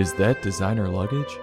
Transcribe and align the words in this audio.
Is 0.00 0.14
that 0.14 0.40
designer 0.40 0.88
luggage? 0.88 1.38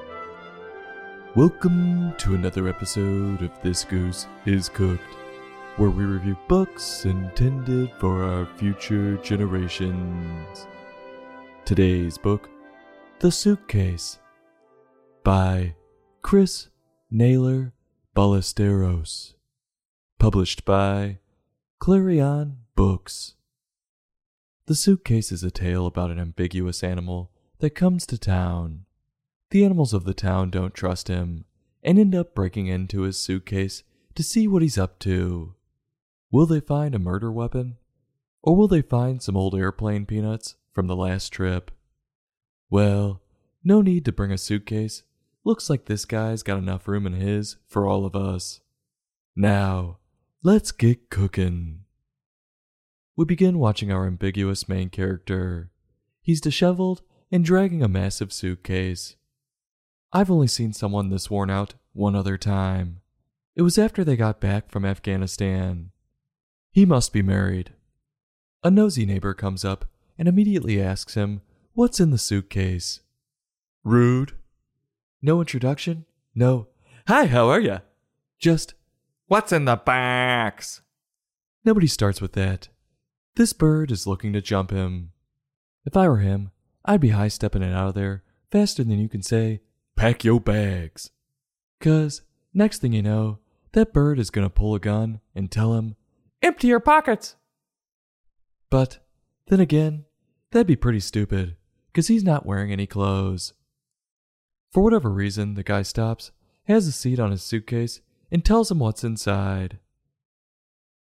Welcome 1.36 2.16
to 2.18 2.34
another 2.34 2.68
episode 2.68 3.44
of 3.44 3.52
This 3.62 3.83
Goose 3.83 4.26
is 4.47 4.68
Cooked, 4.68 5.13
where 5.76 5.92
we 5.92 6.04
review 6.06 6.36
books 6.47 7.06
intended 7.06 7.92
for 7.99 8.24
our 8.24 8.47
future 8.58 9.17
generations. 9.17 10.65
Today's 11.65 12.17
book, 12.17 12.49
The 13.20 13.31
Suitcase, 13.31 14.17
by 15.24 15.76
Chris 16.23 16.70
Naylor 17.12 17.73
Ballesteros, 18.16 19.35
published 20.17 20.66
by 20.66 21.20
Clarion 21.77 22.58
Books. 22.76 23.35
The 24.66 24.73
Suitcase 24.73 25.31
is 25.31 25.44
a 25.44 25.52
tale 25.52 25.85
about 25.85 26.09
an 26.09 26.20
ambiguous 26.20 26.84
animal 26.84 27.30
that 27.60 27.76
comes 27.76 28.06
to 28.08 28.18
town. 28.18 28.86
The 29.50 29.64
animals 29.64 29.94
of 29.94 30.04
the 30.04 30.14
town 30.14 30.50
don't 30.50 30.74
trust 30.74 31.08
him 31.08 31.46
and 31.84 31.98
end 31.98 32.14
up 32.14 32.36
breaking 32.36 32.68
into 32.68 33.02
his 33.02 33.20
suitcase 33.20 33.84
to 34.16 34.24
see 34.24 34.48
what 34.48 34.62
he's 34.62 34.78
up 34.78 35.00
to. 35.00 35.56
Will 36.32 36.46
they 36.46 36.60
find 36.60 36.94
a 36.94 37.00
murder 37.00 37.32
weapon? 37.32 37.78
Or 38.44 38.56
will 38.56 38.68
they 38.68 38.82
find 38.82 39.22
some 39.22 39.38
old 39.38 39.56
airplane 39.56 40.06
peanuts 40.06 40.56
from 40.74 40.88
the 40.88 40.96
last 40.96 41.30
trip? 41.30 41.72
Well, 42.70 43.22
no 43.64 43.82
need 43.82 44.05
to 44.05 44.12
bring 44.12 44.32
a 44.32 44.38
suitcase. 44.38 45.04
Looks 45.44 45.70
like 45.70 45.86
this 45.86 46.05
guy's 46.05 46.44
got 46.44 46.58
enough 46.58 46.88
room 46.88 47.08
in 47.08 47.14
his 47.14 47.58
for 47.68 47.88
all 47.88 48.05
of 48.05 48.16
us. 48.16 48.60
Now, 49.36 50.00
let's 50.44 50.72
get 50.72 51.10
cooking. 51.10 51.86
We 53.16 53.26
begin 53.26 53.60
watching 53.60 53.92
our 53.92 54.05
ambiguous 54.05 54.68
main 54.68 54.90
character. 54.90 55.72
He's 56.22 56.42
disheveled 56.42 57.02
and 57.31 57.44
dragging 57.44 57.84
a 57.84 57.88
massive 57.88 58.31
suitcase. 58.31 59.15
I've 60.13 60.32
only 60.32 60.48
seen 60.48 60.74
someone 60.74 61.10
this 61.10 61.29
worn 61.29 61.49
out 61.49 61.76
one 61.93 62.15
other 62.15 62.38
time. 62.38 63.02
It 63.55 63.63
was 63.63 63.77
after 63.77 64.03
they 64.03 64.15
got 64.15 64.39
back 64.39 64.69
from 64.69 64.85
Afghanistan. 64.85 65.91
He 66.71 66.85
must 66.85 67.11
be 67.11 67.21
married. 67.21 67.73
A 68.63 68.71
nosy 68.71 69.05
neighbor 69.05 69.33
comes 69.33 69.65
up 69.65 69.85
and 70.17 70.27
immediately 70.27 70.81
asks 70.81 71.15
him 71.15 71.41
what's 71.73 71.99
in 71.99 72.11
the 72.11 72.17
suitcase. 72.17 73.02
Rude. 73.83 74.33
No 75.21 75.39
introduction? 75.39 76.05
No. 76.35 76.67
Hi, 77.07 77.25
how 77.25 77.49
are 77.49 77.59
ya? 77.59 77.80
Just, 78.39 78.73
what's 79.27 79.52
in 79.52 79.65
the 79.65 79.75
box? 79.75 80.81
Nobody 81.65 81.87
starts 81.87 82.21
with 82.21 82.33
that. 82.33 82.69
This 83.35 83.53
bird 83.53 83.91
is 83.91 84.07
looking 84.07 84.33
to 84.33 84.41
jump 84.41 84.71
him. 84.71 85.11
If 85.85 85.97
I 85.97 86.07
were 86.07 86.17
him, 86.17 86.52
I'd 86.88 87.02
be 87.02 87.09
high 87.09 87.27
stepping 87.27 87.63
it 87.63 87.73
out 87.73 87.89
of 87.89 87.93
there 87.95 88.23
faster 88.49 88.81
than 88.81 88.97
you 88.97 89.09
can 89.09 89.21
say, 89.21 89.59
pack 89.97 90.23
your 90.23 90.39
bags. 90.39 91.11
Cause, 91.81 92.21
next 92.53 92.80
thing 92.80 92.93
you 92.93 93.02
know, 93.02 93.39
that 93.73 93.91
bird 93.91 94.19
is 94.19 94.30
gonna 94.30 94.49
pull 94.49 94.73
a 94.73 94.80
gun 94.80 95.19
and 95.35 95.52
tell 95.52 95.73
him, 95.73 95.97
empty 96.41 96.67
your 96.67 96.80
pockets. 96.80 97.35
But, 98.69 98.99
then 99.47 99.59
again, 99.59 100.05
that'd 100.52 100.65
be 100.65 100.77
pretty 100.77 101.02
stupid, 101.02 101.58
cause 101.93 102.08
he's 102.08 102.23
not 102.23 102.45
wearing 102.45 102.71
any 102.71 102.88
clothes. 102.88 103.53
For 104.71 104.81
whatever 104.81 105.09
reason, 105.09 105.55
the 105.55 105.63
guy 105.63 105.81
stops, 105.81 106.31
has 106.63 106.88
a 106.88 106.93
seat 106.93 107.19
on 107.19 107.31
his 107.31 107.43
suitcase, 107.43 107.99
and 108.31 108.45
tells 108.45 108.71
him 108.71 108.80
what's 108.80 109.03
inside. 109.03 109.80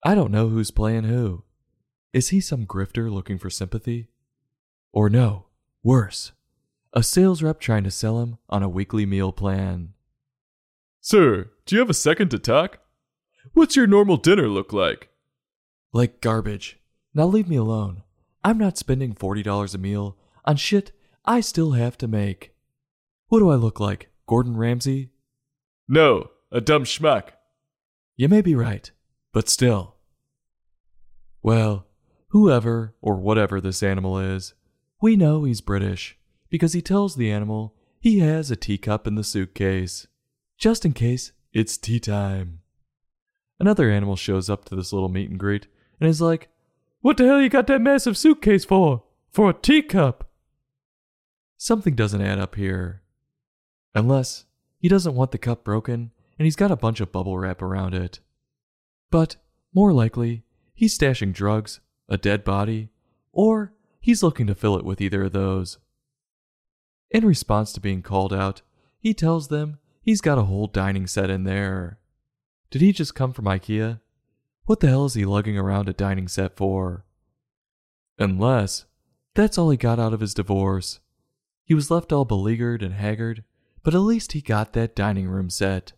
I 0.03 0.15
don't 0.15 0.31
know 0.31 0.49
who's 0.49 0.71
playing 0.71 1.05
who. 1.05 1.45
Is 2.15 2.29
he 2.29 2.41
some 2.41 2.67
grifter 2.67 3.11
looking 3.11 3.39
for 3.39 3.51
sympathy? 3.51 4.09
Or 4.93 5.11
no, 5.11 5.47
worse, 5.85 6.33
a 6.93 7.03
sales 7.03 7.43
rep 7.43 7.61
trying 7.61 7.85
to 7.85 7.91
sell 7.91 8.21
him 8.21 8.39
on 8.49 8.63
a 8.63 8.69
weekly 8.69 9.07
meal 9.07 9.31
plan. 9.31 9.93
Sir, 11.01 11.51
do 11.67 11.77
you 11.77 11.81
have 11.81 11.91
a 11.91 11.95
second 11.95 12.31
to 12.31 12.39
talk? 12.39 12.79
What's 13.53 13.77
your 13.77 13.87
normal 13.87 14.17
dinner 14.17 14.49
look 14.49 14.73
like? 14.73 15.11
Like 15.93 16.21
garbage. 16.21 16.81
Now 17.13 17.27
leave 17.27 17.49
me 17.49 17.57
alone. 17.57 18.03
I'm 18.43 18.59
not 18.59 18.79
spending 18.79 19.15
$40 19.15 19.75
a 19.75 19.79
meal 19.79 20.17
on 20.45 20.57
shit 20.57 20.93
I 21.25 21.41
still 21.41 21.73
have 21.73 21.97
to 21.99 22.09
make. 22.09 22.55
What 23.29 23.39
do 23.39 23.51
I 23.51 23.55
look 23.55 23.81
like, 23.81 24.11
Gordon 24.27 24.57
Ramsay? 24.57 25.11
No, 25.89 26.31
a 26.51 26.61
dumb 26.61 26.85
schmuck. 26.85 27.29
You 28.17 28.29
may 28.29 28.41
be 28.41 28.55
right, 28.55 28.91
but 29.33 29.49
still. 29.49 29.97
Well, 31.43 31.87
whoever 32.29 32.95
or 33.01 33.17
whatever 33.17 33.61
this 33.61 33.83
animal 33.83 34.19
is, 34.19 34.55
we 35.05 35.17
know 35.17 35.45
he's 35.45 35.61
British 35.61 36.17
because 36.49 36.73
he 36.73 36.81
tells 36.81 37.15
the 37.15 37.31
animal 37.31 37.75
he 38.01 38.21
has 38.21 38.51
a 38.51 38.57
teacup 38.57 39.07
in 39.07 39.17
the 39.17 39.23
suitcase, 39.23 40.07
just 40.57 40.87
in 40.87 40.95
case 40.95 41.33
it's 41.53 41.77
tea 41.77 42.01
time. 42.01 42.61
Another 43.61 43.91
animal 43.91 44.17
shows 44.17 44.49
up 44.49 44.65
to 44.65 44.75
this 44.75 44.95
little 44.95 45.11
meet 45.11 45.29
and 45.29 45.39
greet 45.39 45.67
and 46.01 46.09
is 46.09 46.23
like, 46.23 46.49
What 47.03 47.19
the 47.19 47.27
hell 47.27 47.39
you 47.39 47.51
got 47.51 47.67
that 47.67 47.83
massive 47.83 48.17
suitcase 48.17 48.65
for? 48.65 49.03
For 49.31 49.51
a 49.51 49.53
teacup? 49.53 50.31
Something 51.59 51.95
doesn't 51.95 52.23
add 52.23 52.39
up 52.39 52.55
here. 52.55 53.03
Unless 53.95 54.47
he 54.79 54.89
doesn't 54.89 55.15
want 55.15 55.33
the 55.33 55.39
cup 55.39 55.65
broken 55.65 56.13
and 56.39 56.47
he's 56.47 56.57
got 56.57 56.71
a 56.71 56.77
bunch 56.77 57.01
of 57.01 57.13
bubble 57.13 57.37
wrap 57.37 57.61
around 57.61 57.93
it. 57.93 58.21
But, 59.11 59.37
more 59.75 59.93
likely, 59.93 60.45
he's 60.73 60.97
stashing 60.97 61.35
drugs, 61.35 61.81
a 62.09 62.17
dead 62.17 62.43
body, 62.43 62.89
or 63.35 63.74
he's 64.05 64.23
looking 64.23 64.47
to 64.47 64.55
fill 64.55 64.77
it 64.77 64.85
with 64.85 65.01
either 65.01 65.25
of 65.25 65.33
those. 65.33 65.79
In 67.11 67.25
response 67.25 67.73
to 67.73 67.81
being 67.81 68.03
called 68.03 68.35
out, 68.35 68.61
he 68.99 69.15
tells 69.15 69.49
them 69.49 69.79
he's 70.03 70.21
got 70.21 70.37
a 70.37 70.45
whole 70.45 70.67
dining 70.67 71.07
set 71.07 71.31
in 71.31 71.45
there. 71.45 71.99
Did 72.71 72.83
he 72.83 72.93
just 72.93 73.15
come 73.15 73.33
from 73.33 73.47
IKEA? 73.47 74.01
What 74.67 74.81
the 74.81 74.89
hell 74.89 75.07
is 75.07 75.15
he 75.15 75.25
lugging 75.25 75.57
around 75.57 75.89
a 75.89 75.95
dining 75.95 76.29
set 76.29 76.55
for? 76.55 77.07
Unless 78.19 78.85
that's 79.33 79.57
all 79.57 79.71
he 79.71 79.79
got 79.79 79.99
out 79.99 80.13
of 80.13 80.21
his 80.21 80.35
divorce. 80.35 81.01
He 81.65 81.73
was 81.73 81.91
left 81.91 82.13
all 82.13 82.27
beleaguered 82.27 82.83
and 82.83 82.93
haggard, 82.93 83.43
but 83.83 83.95
at 83.95 84.01
least 84.01 84.33
he 84.33 84.43
got 84.43 84.75
that 84.75 84.95
dining 84.95 85.29
room 85.29 85.49
set. 85.49 85.95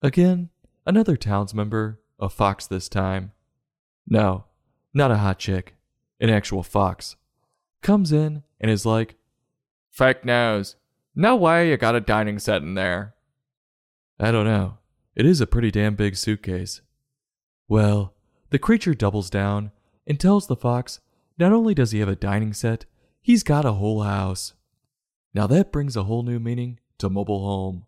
Again, 0.00 0.48
another 0.86 1.18
towns 1.18 1.52
member, 1.52 2.00
a 2.18 2.30
fox 2.30 2.66
this 2.66 2.88
time. 2.88 3.32
No, 4.08 4.46
not 4.94 5.10
a 5.10 5.18
hot 5.18 5.38
chick, 5.38 5.74
an 6.22 6.30
actual 6.30 6.62
fox. 6.62 7.16
Comes 7.82 8.12
in 8.12 8.44
and 8.60 8.70
is 8.70 8.86
like, 8.86 9.16
Fake 9.90 10.24
news. 10.24 10.76
No 11.14 11.36
way 11.36 11.68
you 11.68 11.76
got 11.76 11.96
a 11.96 12.00
dining 12.00 12.38
set 12.38 12.62
in 12.62 12.74
there. 12.74 13.14
I 14.18 14.30
don't 14.30 14.46
know. 14.46 14.78
It 15.14 15.26
is 15.26 15.42
a 15.42 15.46
pretty 15.46 15.70
damn 15.70 15.96
big 15.96 16.16
suitcase. 16.16 16.80
Well, 17.68 18.14
the 18.48 18.58
creature 18.58 18.94
doubles 18.94 19.28
down 19.28 19.72
and 20.06 20.18
tells 20.18 20.46
the 20.46 20.56
fox 20.56 21.00
not 21.38 21.52
only 21.52 21.74
does 21.74 21.90
he 21.90 21.98
have 21.98 22.08
a 22.08 22.16
dining 22.16 22.54
set, 22.54 22.86
he's 23.20 23.42
got 23.42 23.66
a 23.66 23.72
whole 23.72 24.02
house. 24.02 24.54
Now 25.34 25.46
that 25.48 25.72
brings 25.72 25.96
a 25.96 26.04
whole 26.04 26.22
new 26.22 26.38
meaning 26.38 26.78
to 26.98 27.10
mobile 27.10 27.44
home. 27.44 27.84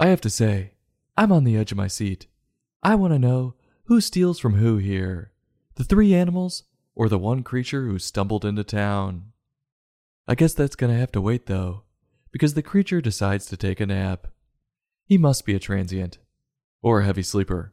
I 0.00 0.08
have 0.08 0.20
to 0.22 0.30
say, 0.30 0.72
I'm 1.16 1.30
on 1.30 1.44
the 1.44 1.56
edge 1.56 1.70
of 1.70 1.78
my 1.78 1.88
seat. 1.88 2.26
I 2.82 2.94
want 2.94 3.12
to 3.12 3.18
know 3.18 3.54
who 3.84 4.00
steals 4.00 4.40
from 4.40 4.54
who 4.54 4.78
here 4.78 5.30
the 5.76 5.84
three 5.84 6.14
animals 6.14 6.64
or 6.96 7.08
the 7.08 7.18
one 7.18 7.44
creature 7.44 7.86
who 7.86 7.98
stumbled 8.00 8.44
into 8.44 8.64
town. 8.64 9.32
I 10.26 10.34
guess 10.34 10.54
that's 10.54 10.74
gonna 10.74 10.98
have 10.98 11.12
to 11.12 11.20
wait 11.20 11.46
though, 11.46 11.82
because 12.32 12.54
the 12.54 12.62
creature 12.62 13.00
decides 13.00 13.46
to 13.46 13.56
take 13.56 13.78
a 13.78 13.86
nap. 13.86 14.26
He 15.04 15.18
must 15.18 15.46
be 15.46 15.54
a 15.54 15.60
transient, 15.60 16.18
or 16.82 17.00
a 17.00 17.04
heavy 17.04 17.22
sleeper. 17.22 17.72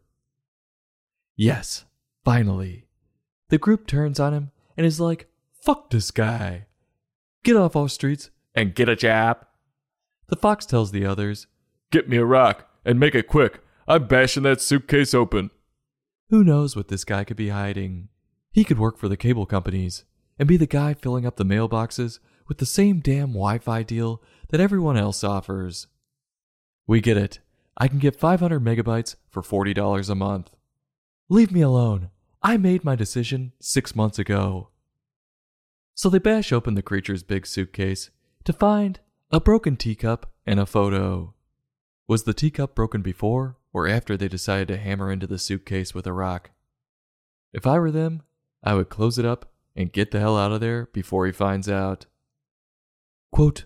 Yes, 1.35 1.85
finally. 2.23 2.85
The 3.49 3.57
group 3.57 3.87
turns 3.87 4.19
on 4.19 4.33
him 4.33 4.51
and 4.77 4.85
is 4.85 4.99
like, 4.99 5.27
fuck 5.61 5.89
this 5.89 6.11
guy. 6.11 6.67
Get 7.43 7.55
off 7.55 7.75
our 7.75 7.89
streets 7.89 8.29
and 8.53 8.75
get 8.75 8.89
a 8.89 8.95
job. 8.95 9.45
The 10.27 10.35
fox 10.35 10.65
tells 10.65 10.91
the 10.91 11.05
others, 11.05 11.47
Get 11.91 12.09
me 12.09 12.17
a 12.17 12.25
rock 12.25 12.67
and 12.85 12.99
make 12.99 13.13
it 13.13 13.27
quick. 13.27 13.59
I'm 13.87 14.07
bashing 14.07 14.43
that 14.43 14.61
suitcase 14.61 15.13
open. 15.13 15.51
Who 16.29 16.43
knows 16.43 16.75
what 16.75 16.87
this 16.87 17.03
guy 17.03 17.23
could 17.23 17.37
be 17.37 17.49
hiding? 17.49 18.09
He 18.53 18.63
could 18.63 18.77
work 18.77 18.97
for 18.97 19.09
the 19.09 19.17
cable 19.17 19.47
companies 19.47 20.05
and 20.37 20.47
be 20.47 20.57
the 20.57 20.67
guy 20.67 20.93
filling 20.93 21.25
up 21.25 21.37
the 21.37 21.43
mailboxes 21.43 22.19
with 22.47 22.59
the 22.59 22.67
same 22.67 22.99
damn 22.99 23.29
Wi 23.29 23.57
Fi 23.57 23.81
deal 23.81 24.21
that 24.49 24.61
everyone 24.61 24.95
else 24.95 25.23
offers. 25.23 25.87
We 26.85 27.01
get 27.01 27.17
it. 27.17 27.39
I 27.77 27.87
can 27.87 27.97
get 27.97 28.19
500 28.19 28.63
megabytes 28.63 29.15
for 29.31 29.41
$40 29.41 30.09
a 30.09 30.15
month. 30.15 30.51
Leave 31.29 31.51
me 31.51 31.61
alone. 31.61 32.11
I 32.43 32.57
made 32.57 32.83
my 32.83 32.95
decision 32.95 33.53
six 33.59 33.95
months 33.95 34.19
ago. 34.19 34.69
So 35.95 36.09
they 36.09 36.19
bash 36.19 36.51
open 36.51 36.75
the 36.75 36.83
creature's 36.83 37.23
big 37.23 37.47
suitcase 37.47 38.11
to 38.43 38.53
find 38.53 38.99
a 39.31 39.39
broken 39.39 39.77
teacup 39.77 40.31
and 40.45 40.59
a 40.59 40.67
photo. 40.67 41.33
Was 42.07 42.23
the 42.23 42.33
teacup 42.35 42.75
broken 42.75 43.01
before 43.01 43.57
or 43.71 43.87
after 43.87 44.15
they 44.15 44.27
decided 44.27 44.67
to 44.67 44.77
hammer 44.77 45.11
into 45.11 45.25
the 45.25 45.39
suitcase 45.39 45.95
with 45.95 46.05
a 46.05 46.13
rock? 46.13 46.51
If 47.51 47.65
I 47.65 47.79
were 47.79 47.91
them, 47.91 48.21
I 48.63 48.73
would 48.75 48.89
close 48.89 49.19
it 49.19 49.25
up 49.25 49.51
and 49.75 49.91
get 49.91 50.11
the 50.11 50.19
hell 50.19 50.37
out 50.37 50.51
of 50.51 50.61
there 50.61 50.87
before 50.93 51.25
he 51.25 51.31
finds 51.31 51.67
out. 51.67 52.05
Quote 53.31 53.65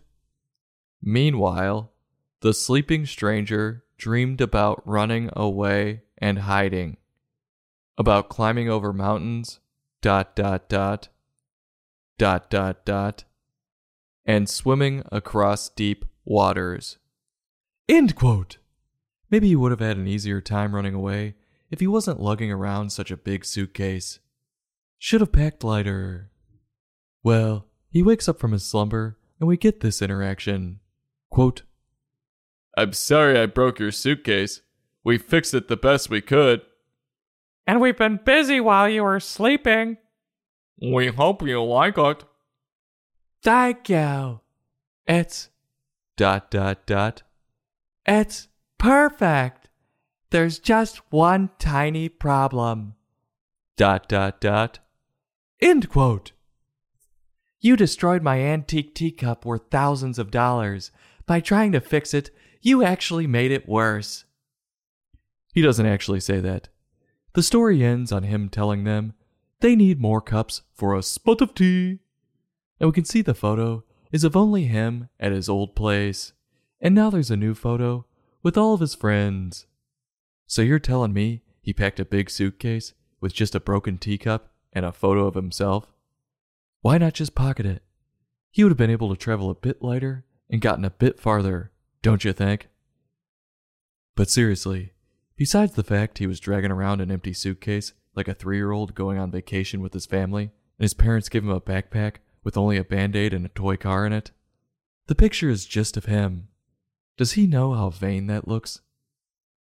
Meanwhile, 1.02 1.92
the 2.42 2.54
sleeping 2.54 3.06
stranger 3.06 3.84
dreamed 3.98 4.42
about 4.42 4.88
running 4.88 5.30
away 5.34 6.04
and 6.18 6.40
hiding, 6.40 6.98
about 7.98 8.30
climbing 8.30 8.70
over 8.70 8.94
mountains, 8.94 9.60
dot 10.02 10.36
dot 10.36 10.70
dot, 10.70 11.10
dot 12.18 12.50
dot 12.50 12.86
dot, 12.86 13.24
and 14.26 14.50
swimming 14.50 15.04
across 15.12 15.70
deep 15.70 16.06
waters. 16.26 16.98
End 17.88 18.16
quote. 18.16 18.58
Maybe 19.30 19.48
he 19.50 19.56
would 19.56 19.72
have 19.72 19.80
had 19.80 19.98
an 19.98 20.08
easier 20.08 20.42
time 20.42 20.74
running 20.74 20.94
away 20.94 21.36
if 21.70 21.80
he 21.80 21.88
wasn't 21.88 22.22
lugging 22.22 22.52
around 22.52 22.92
such 22.92 23.12
a 23.12 23.18
big 23.18 23.46
suitcase. 23.46 24.20
Should 25.00 25.22
have 25.22 25.32
packed 25.32 25.64
lighter. 25.64 26.32
Well, 27.24 27.68
he 27.90 28.02
wakes 28.04 28.28
up 28.28 28.40
from 28.40 28.52
his 28.52 28.66
slumber 28.66 29.18
and 29.40 29.48
we 29.48 29.58
get 29.58 29.80
this 29.80 30.02
interaction. 30.02 30.80
Quote, 31.30 31.64
I'm 32.78 32.94
sorry 32.94 33.40
I 33.40 33.46
broke 33.48 33.80
your 33.80 33.92
suitcase. 33.92 34.62
We 35.04 35.18
fixed 35.18 35.54
it 35.54 35.68
the 35.68 35.78
best 35.78 36.10
we 36.10 36.22
could. 36.22 36.62
And 37.66 37.82
we've 37.82 37.98
been 37.98 38.20
busy 38.24 38.60
while 38.60 38.88
you 38.88 39.04
were 39.04 39.20
sleeping. 39.20 39.98
We 40.82 41.08
hope 41.08 41.42
you 41.42 41.64
like 41.64 41.98
it. 41.98 42.24
Thank 43.42 43.90
you. 43.90 44.42
It's 45.08 45.50
dot 46.16 46.52
dot 46.52 46.86
dot. 46.86 47.24
It's 48.06 48.48
perfect. 48.78 49.70
There's 50.30 50.60
just 50.60 51.02
one 51.12 51.50
tiny 51.60 52.10
problem. 52.10 52.96
Dot 53.76 54.08
dot 54.08 54.40
dot. 54.42 54.80
End 55.60 55.90
quote. 55.90 56.34
You 57.60 57.76
destroyed 57.76 58.22
my 58.22 58.40
antique 58.40 58.94
teacup 58.94 59.46
worth 59.46 59.72
thousands 59.72 60.20
of 60.20 60.30
dollars. 60.30 60.92
By 61.26 61.40
trying 61.40 61.72
to 61.72 61.82
fix 61.82 62.14
it, 62.14 62.30
you 62.62 62.84
actually 62.84 63.28
made 63.28 63.52
it 63.52 63.68
worse. 63.68 64.26
He 65.54 65.62
doesn't 65.62 65.86
actually 65.86 66.20
say 66.20 66.40
that. 66.42 66.70
The 67.34 67.42
story 67.42 67.84
ends 67.84 68.12
on 68.12 68.24
him 68.24 68.50
telling 68.50 68.84
them 68.84 69.14
they 69.60 69.76
need 69.76 70.00
more 70.00 70.22
cups 70.22 70.62
for 70.74 70.96
a 70.96 71.02
spot 71.02 71.42
of 71.42 71.56
tea. 71.56 72.00
And 72.80 72.90
we 72.90 72.94
can 72.94 73.06
see 73.06 73.24
the 73.24 73.34
photo 73.34 73.84
is 74.12 74.24
of 74.24 74.36
only 74.36 74.66
him 74.66 75.10
at 75.20 75.32
his 75.32 75.50
old 75.50 75.76
place. 75.76 76.34
And 76.80 76.94
now 76.94 77.10
there's 77.10 77.32
a 77.32 77.38
new 77.38 77.56
photo 77.56 78.06
with 78.44 78.58
all 78.58 78.76
of 78.76 78.80
his 78.80 78.94
friends. 78.94 79.66
So 80.46 80.62
you're 80.62 80.78
telling 80.78 81.14
me 81.14 81.42
he 81.62 81.74
packed 81.74 82.00
a 82.00 82.06
big 82.06 82.30
suitcase 82.30 82.94
with 83.20 83.34
just 83.34 83.56
a 83.56 83.60
broken 83.60 83.98
teacup 83.98 84.52
and 84.78 84.86
a 84.86 84.92
photo 84.92 85.26
of 85.26 85.34
himself? 85.34 85.92
Why 86.82 87.00
not 87.00 87.14
just 87.14 87.34
pocket 87.34 87.66
it? 87.66 87.82
He 88.52 88.64
would 88.64 88.70
have 88.70 88.78
been 88.78 88.92
able 88.92 89.10
to 89.10 89.18
travel 89.18 89.50
a 89.50 89.56
bit 89.56 89.82
lighter 89.82 90.24
and 90.50 90.62
gotten 90.62 90.86
a 90.86 90.92
bit 90.92 91.20
farther, 91.20 91.72
don't 92.02 92.24
you 92.24 92.32
think? 92.32 92.70
But 94.16 94.30
seriously, 94.30 94.94
besides 95.36 95.74
the 95.74 95.84
fact 95.84 96.20
he 96.20 96.28
was 96.28 96.40
dragging 96.40 96.72
around 96.72 97.02
an 97.02 97.12
empty 97.12 97.34
suitcase 97.34 97.94
like 98.16 98.28
a 98.28 98.34
three 98.34 98.58
year 98.58 98.72
old 98.72 98.96
going 98.96 99.18
on 99.18 99.32
vacation 99.32 99.82
with 99.82 99.94
his 99.94 100.06
family, 100.06 100.44
and 100.44 100.84
his 100.84 100.94
parents 100.94 101.30
give 101.30 101.44
him 101.44 101.50
a 101.50 101.60
backpack 101.60 102.18
with 102.44 102.56
only 102.56 102.78
a 102.78 102.84
band 102.84 103.16
aid 103.16 103.34
and 103.34 103.46
a 103.46 103.50
toy 103.50 103.78
car 103.78 104.06
in 104.06 104.14
it, 104.14 104.32
the 105.08 105.16
picture 105.16 105.50
is 105.50 105.66
just 105.66 105.98
of 105.98 106.06
him. 106.06 106.50
Does 107.18 107.34
he 107.34 107.48
know 107.48 107.74
how 107.74 107.90
vain 107.90 108.28
that 108.28 108.48
looks? 108.48 108.82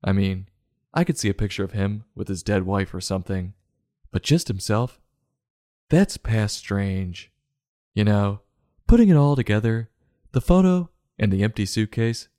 I 0.03 0.13
mean, 0.13 0.47
I 0.93 1.03
could 1.03 1.17
see 1.17 1.29
a 1.29 1.33
picture 1.33 1.63
of 1.63 1.73
him 1.73 2.05
with 2.15 2.27
his 2.27 2.43
dead 2.43 2.63
wife 2.63 2.93
or 2.93 3.01
something, 3.01 3.53
but 4.15 4.23
just 4.23 4.47
himself? 4.47 5.01
That's 5.89 6.15
past 6.15 6.55
strange. 6.59 7.33
You 7.93 8.05
know, 8.05 8.39
putting 8.87 9.09
it 9.09 9.17
all 9.17 9.35
together, 9.35 9.89
the 10.31 10.39
photo 10.39 10.89
and 11.19 11.33
the 11.33 11.43
empty 11.43 11.65
suitcase, 11.65 12.29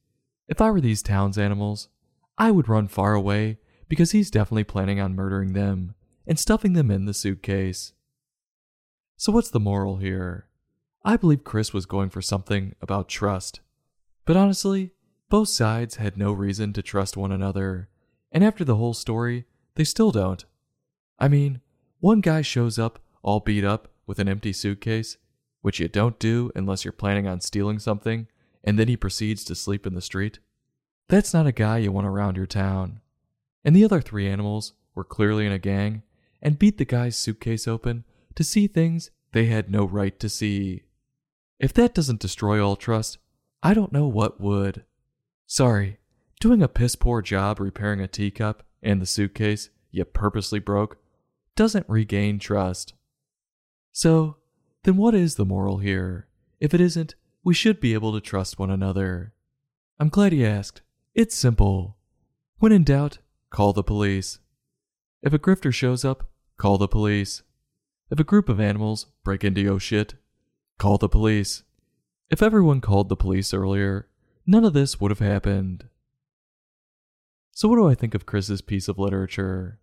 if 0.49 0.63
I 0.63 0.71
were 0.71 0.81
these 0.81 1.03
town's 1.03 1.37
animals, 1.37 1.91
I 2.39 2.51
would 2.51 2.71
run 2.71 2.89
far 2.89 3.13
away 3.13 3.59
because 3.91 4.13
he's 4.13 4.31
definitely 4.31 4.65
planning 4.65 5.01
on 5.01 5.15
murdering 5.15 5.53
them 5.53 5.95
and 6.27 6.39
stuffing 6.39 6.73
them 6.73 6.91
in 6.91 7.05
the 7.05 7.13
suitcase. 7.13 7.93
So, 9.19 9.31
what's 9.31 9.51
the 9.51 9.61
moral 9.61 9.99
here? 9.99 10.47
I 11.05 11.19
believe 11.19 11.45
Chris 11.45 11.75
was 11.75 11.85
going 11.85 12.09
for 12.09 12.23
something 12.23 12.75
about 12.81 13.07
trust. 13.07 13.61
But 14.25 14.39
honestly, 14.39 14.93
both 15.29 15.51
sides 15.51 15.97
had 15.97 16.17
no 16.17 16.33
reason 16.33 16.73
to 16.73 16.81
trust 16.81 17.19
one 17.19 17.33
another, 17.33 17.91
and 18.33 18.43
after 18.43 18.65
the 18.65 18.77
whole 18.77 18.95
story, 18.95 19.45
they 19.75 19.85
still 19.85 20.11
don't. 20.11 20.43
I 21.19 21.29
mean, 21.29 21.61
one 22.07 22.21
guy 22.21 22.41
shows 22.41 22.79
up 22.79 23.01
all 23.25 23.41
beat 23.41 23.65
up 23.65 23.89
with 24.07 24.21
an 24.21 24.29
empty 24.29 24.53
suitcase, 24.53 25.17
which 25.63 25.81
you 25.81 25.89
don't 25.89 26.21
do 26.21 26.53
unless 26.55 26.85
you're 26.85 26.93
planning 26.93 27.27
on 27.27 27.41
stealing 27.41 27.81
something, 27.81 28.29
and 28.63 28.79
then 28.79 28.87
he 28.87 28.97
proceeds 28.97 29.43
to 29.43 29.57
sleep 29.57 29.85
in 29.85 29.95
the 29.95 30.01
street. 30.01 30.39
That's 31.09 31.35
not 31.35 31.49
a 31.49 31.53
guy 31.53 31.79
you 31.79 31.91
want 31.91 32.07
around 32.07 32.37
your 32.37 32.47
town. 32.47 33.01
And 33.65 33.75
the 33.75 33.85
other 33.85 34.01
three 34.01 34.29
animals 34.29 34.75
were 34.95 35.03
clearly 35.03 35.47
in 35.47 35.51
a 35.51 35.59
gang 35.59 36.05
and 36.41 36.61
beat 36.61 36.79
the 36.79 36.85
guy's 36.85 37.19
suitcase 37.19 37.67
open 37.67 38.05
to 38.37 38.45
see 38.45 38.69
things 38.69 39.11
they 39.33 39.47
had 39.47 39.69
no 39.69 39.85
right 39.85 40.17
to 40.21 40.29
see. 40.29 40.85
If 41.59 41.73
that 41.73 41.93
doesn't 41.93 42.21
destroy 42.21 42.65
all 42.65 42.77
trust, 42.77 43.19
I 43.65 43.75
don't 43.75 43.93
know 43.93 44.07
what 44.07 44.41
would. 44.41 44.85
Sorry, 45.49 45.99
doing 46.39 46.63
a 46.63 46.69
piss 46.69 46.95
poor 46.95 47.21
job 47.21 47.59
repairing 47.59 48.01
a 48.01 48.07
teacup 48.07 48.63
and 48.81 49.03
the 49.03 49.07
suitcase 49.07 49.71
you 49.91 50.05
purposely 50.05 50.61
broke 50.61 50.99
doesn't 51.57 51.89
regain 51.89 52.39
trust. 52.39 52.95
So, 53.93 54.37
then 54.85 54.97
what 54.97 55.15
is 55.15 55.35
the 55.35 55.45
moral 55.45 55.79
here? 55.79 56.29
If 56.61 56.75
it 56.75 56.81
isn't, 56.81 57.15
we 57.43 57.55
should 57.55 57.81
be 57.81 57.95
able 57.95 58.13
to 58.13 58.21
trust 58.21 58.59
one 58.59 58.71
another. 58.71 59.33
I'm 59.99 60.09
glad 60.09 60.33
he 60.33 60.45
asked. 60.45 60.83
It's 61.15 61.35
simple. 61.35 61.97
When 62.59 62.73
in 62.73 62.85
doubt, 62.85 63.19
call 63.51 63.73
the 63.73 63.83
police. 63.83 64.39
If 65.23 65.33
a 65.33 65.39
grifter 65.39 65.73
shows 65.73 66.05
up, 66.05 66.29
call 66.59 66.79
the 66.79 66.89
police. 66.89 67.43
If 68.11 68.21
a 68.21 68.25
group 68.25 68.49
of 68.49 68.61
animals 68.61 69.07
break 69.25 69.43
into 69.43 69.61
your 69.61 69.81
shit, 69.81 70.15
call 70.79 70.99
the 70.99 71.09
police. 71.09 71.65
If 72.31 72.43
everyone 72.43 72.81
called 72.81 73.09
the 73.09 73.17
police 73.17 73.55
earlier, 73.55 74.09
none 74.47 74.65
of 74.65 74.73
this 74.73 75.01
would 75.01 75.11
have 75.11 75.21
happened. 75.21 75.89
So, 77.53 77.69
what 77.69 77.77
do 77.77 77.89
I 77.89 77.95
think 77.95 78.15
of 78.15 78.27
Chris's 78.27 78.61
piece 78.61 78.89
of 78.89 78.99
literature? 78.99 79.81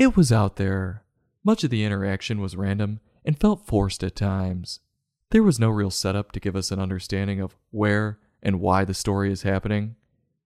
It 0.00 0.16
was 0.16 0.32
out 0.32 0.56
there. 0.56 1.04
Much 1.44 1.62
of 1.62 1.68
the 1.68 1.84
interaction 1.84 2.40
was 2.40 2.56
random 2.56 3.00
and 3.22 3.38
felt 3.38 3.66
forced 3.66 4.02
at 4.02 4.16
times. 4.16 4.80
There 5.28 5.42
was 5.42 5.60
no 5.60 5.68
real 5.68 5.90
setup 5.90 6.32
to 6.32 6.40
give 6.40 6.56
us 6.56 6.70
an 6.70 6.80
understanding 6.80 7.38
of 7.38 7.54
where 7.70 8.18
and 8.42 8.62
why 8.62 8.86
the 8.86 8.94
story 8.94 9.30
is 9.30 9.42
happening. 9.42 9.96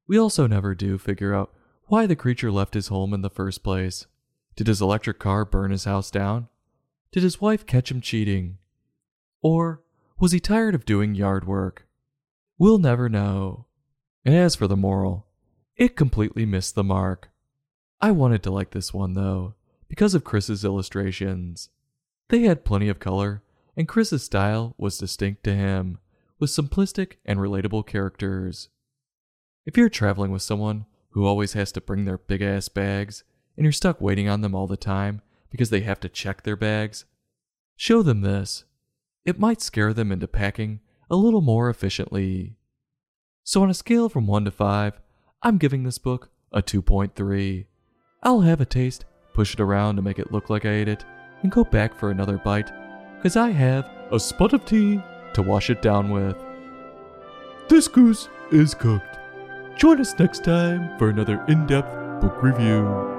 We 0.08 0.18
also 0.18 0.48
never 0.48 0.74
do 0.74 0.98
figure 0.98 1.32
out 1.32 1.54
why 1.84 2.04
the 2.04 2.16
creature 2.16 2.50
left 2.50 2.74
his 2.74 2.88
home 2.88 3.14
in 3.14 3.22
the 3.22 3.30
first 3.30 3.62
place. 3.62 4.08
Did 4.56 4.66
his 4.66 4.82
electric 4.82 5.20
car 5.20 5.44
burn 5.44 5.70
his 5.70 5.84
house 5.84 6.10
down? 6.10 6.48
Did 7.12 7.22
his 7.22 7.40
wife 7.40 7.64
catch 7.64 7.92
him 7.92 8.00
cheating? 8.00 8.58
Or 9.40 9.84
was 10.18 10.32
he 10.32 10.40
tired 10.40 10.74
of 10.74 10.84
doing 10.84 11.14
yard 11.14 11.46
work? 11.46 11.86
We'll 12.58 12.78
never 12.78 13.08
know. 13.08 13.66
And 14.24 14.34
as 14.34 14.56
for 14.56 14.66
the 14.66 14.76
moral, 14.76 15.28
it 15.76 15.94
completely 15.94 16.44
missed 16.44 16.74
the 16.74 16.82
mark. 16.82 17.30
I 18.04 18.10
wanted 18.10 18.42
to 18.42 18.50
like 18.50 18.72
this 18.72 18.92
one 18.92 19.14
though, 19.14 19.54
because 19.88 20.14
of 20.14 20.24
Chris's 20.24 20.62
illustrations. 20.62 21.70
They 22.28 22.42
had 22.42 22.62
plenty 22.62 22.90
of 22.90 23.00
color, 23.00 23.42
and 23.78 23.88
Chris's 23.88 24.22
style 24.22 24.74
was 24.76 24.98
distinct 24.98 25.42
to 25.44 25.54
him, 25.54 25.96
with 26.38 26.50
simplistic 26.50 27.14
and 27.24 27.38
relatable 27.38 27.86
characters. 27.86 28.68
If 29.64 29.78
you're 29.78 29.88
traveling 29.88 30.32
with 30.32 30.42
someone 30.42 30.84
who 31.12 31.24
always 31.24 31.54
has 31.54 31.72
to 31.72 31.80
bring 31.80 32.04
their 32.04 32.18
big 32.18 32.42
ass 32.42 32.68
bags, 32.68 33.24
and 33.56 33.64
you're 33.64 33.72
stuck 33.72 34.02
waiting 34.02 34.28
on 34.28 34.42
them 34.42 34.54
all 34.54 34.66
the 34.66 34.76
time 34.76 35.22
because 35.48 35.70
they 35.70 35.80
have 35.80 36.00
to 36.00 36.10
check 36.10 36.42
their 36.42 36.56
bags, 36.56 37.06
show 37.74 38.02
them 38.02 38.20
this. 38.20 38.64
It 39.24 39.40
might 39.40 39.62
scare 39.62 39.94
them 39.94 40.12
into 40.12 40.28
packing 40.28 40.80
a 41.08 41.16
little 41.16 41.40
more 41.40 41.70
efficiently. 41.70 42.58
So, 43.44 43.62
on 43.62 43.70
a 43.70 43.72
scale 43.72 44.10
from 44.10 44.26
1 44.26 44.44
to 44.44 44.50
5, 44.50 45.00
I'm 45.40 45.56
giving 45.56 45.84
this 45.84 45.96
book 45.96 46.28
a 46.52 46.60
2.3. 46.60 47.64
I'll 48.24 48.40
have 48.40 48.62
a 48.62 48.66
taste, 48.66 49.04
push 49.34 49.52
it 49.52 49.60
around 49.60 49.96
to 49.96 50.02
make 50.02 50.18
it 50.18 50.32
look 50.32 50.48
like 50.48 50.64
I 50.64 50.70
ate 50.70 50.88
it, 50.88 51.04
and 51.42 51.52
go 51.52 51.62
back 51.62 51.94
for 51.94 52.10
another 52.10 52.38
bite, 52.38 52.72
because 53.16 53.36
I 53.36 53.50
have 53.50 53.90
a 54.10 54.18
spot 54.18 54.54
of 54.54 54.64
tea 54.64 55.02
to 55.34 55.42
wash 55.42 55.68
it 55.68 55.82
down 55.82 56.10
with. 56.10 56.36
This 57.68 57.86
goose 57.86 58.28
is 58.50 58.74
cooked. 58.74 59.18
Join 59.76 60.00
us 60.00 60.18
next 60.18 60.42
time 60.42 60.98
for 60.98 61.10
another 61.10 61.44
in 61.48 61.66
depth 61.66 62.22
book 62.22 62.42
review. 62.42 63.13